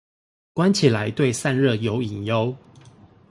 [0.55, 2.55] 關起來對散熱有隱憂